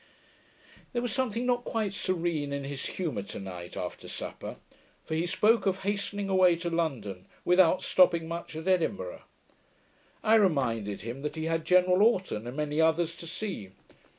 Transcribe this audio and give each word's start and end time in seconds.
There 0.93 1.01
was 1.03 1.11
something 1.11 1.45
not 1.45 1.63
quite 1.63 1.93
serene 1.93 2.51
in 2.51 2.63
his 2.63 2.83
humour 2.87 3.21
to 3.21 3.39
night, 3.39 3.77
after 3.77 4.07
supper; 4.07 4.55
for 5.05 5.13
he 5.13 5.27
spoke 5.27 5.67
of 5.67 5.83
hastening 5.83 6.27
away 6.27 6.55
to 6.55 6.71
London, 6.71 7.27
without 7.45 7.83
stopping 7.83 8.27
much 8.27 8.55
at 8.55 8.67
Edinburgh. 8.67 9.21
I 10.23 10.33
reminded 10.37 11.01
him, 11.01 11.21
that 11.21 11.35
he 11.35 11.45
had 11.45 11.65
General 11.65 12.01
Oughton 12.15 12.47
and 12.47 12.57
many 12.57 12.81
others 12.81 13.15
to 13.17 13.27
see. 13.27 13.69